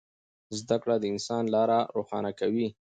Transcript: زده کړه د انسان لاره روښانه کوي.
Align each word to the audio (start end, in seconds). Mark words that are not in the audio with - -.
زده 0.59 0.77
کړه 0.83 0.95
د 0.99 1.05
انسان 1.13 1.43
لاره 1.55 1.79
روښانه 1.95 2.31
کوي. 2.39 2.67